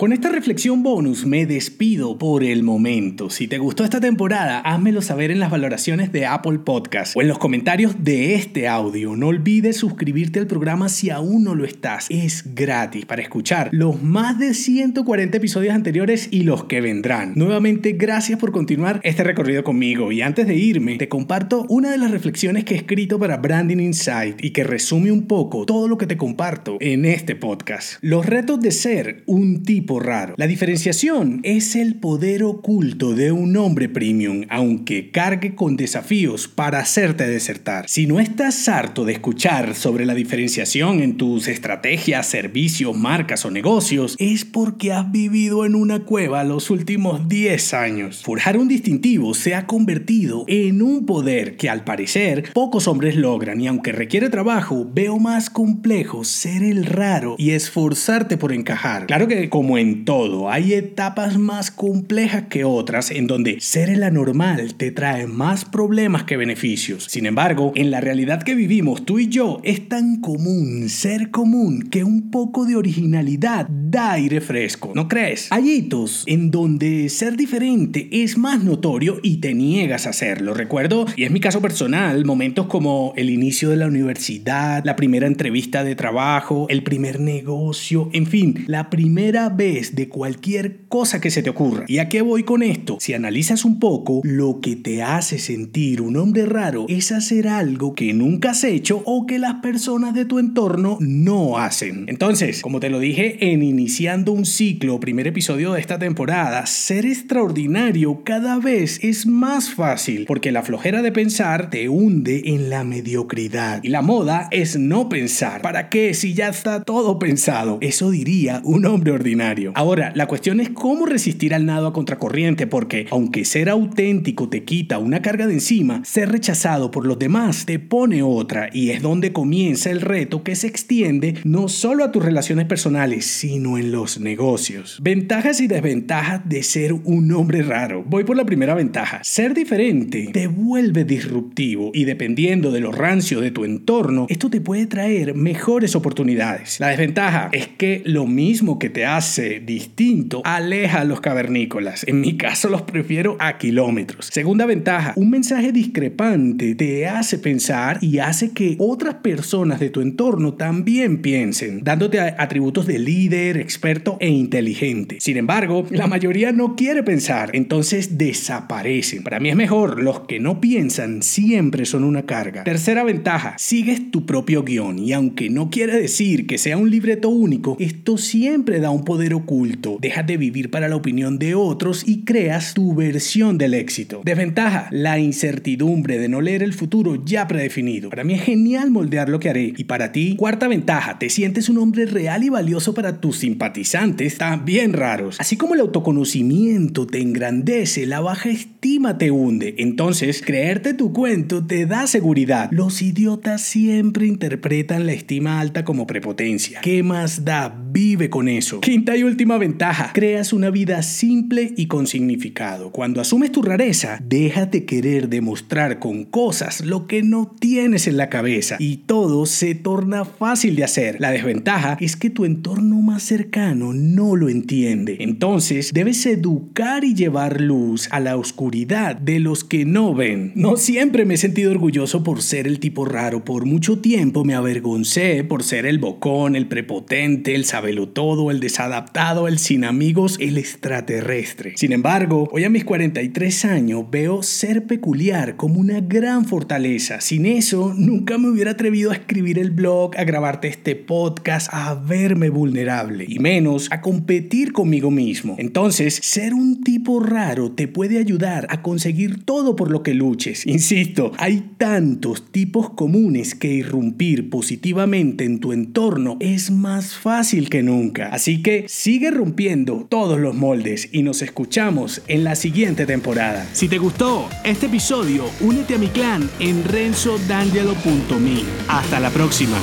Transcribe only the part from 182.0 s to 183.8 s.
y creas tu versión del